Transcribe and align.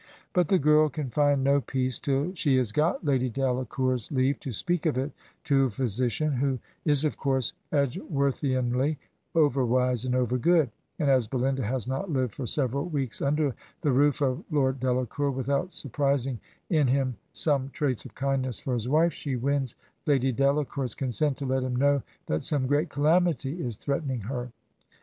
But 0.33 0.47
the 0.47 0.57
girl 0.57 0.89
can 0.89 1.11
find 1.11 1.43
no 1.43 1.61
peace 1.61 1.99
till 1.99 2.33
she 2.33 2.57
has 2.57 2.71
got 2.71 3.05
Lady 3.05 3.29
Delacour's 3.29 4.11
leave 4.11 4.39
to 4.39 4.51
speak 4.51 4.87
of 4.87 4.97
it 4.97 5.11
to 5.43 5.65
a 5.65 5.69
physician 5.69 6.31
(who 6.31 6.57
is, 6.85 7.05
of 7.05 7.17
course, 7.17 7.53
Edgeworthianly 7.71 8.97
over 9.35 9.63
wise 9.63 10.03
and 10.05 10.15
over 10.15 10.39
good); 10.39 10.71
and 10.97 11.07
as 11.07 11.27
Belinda 11.27 11.61
has 11.63 11.85
not 11.85 12.09
lived 12.11 12.33
for 12.33 12.47
several 12.47 12.89
weeks 12.89 13.21
under 13.21 13.53
the 13.81 13.91
roof 13.91 14.21
of 14.23 14.43
Lord 14.49 14.79
Delacour 14.79 15.29
without 15.29 15.71
surprising 15.71 16.39
in 16.71 16.87
him 16.87 17.15
some 17.31 17.69
traits 17.69 18.03
of 18.03 18.15
kindness 18.15 18.59
for 18.59 18.73
his 18.73 18.89
wife, 18.89 19.13
she 19.13 19.35
wins 19.35 19.75
Lady 20.07 20.31
Dela 20.31 20.65
cour's 20.65 20.95
consent 20.95 21.37
to 21.37 21.45
let 21.45 21.61
him 21.61 21.75
know 21.75 22.01
that 22.25 22.43
some 22.43 22.65
great 22.65 22.89
calamity 22.89 23.61
is 23.63 23.75
threatening 23.75 24.21
her. 24.21 24.51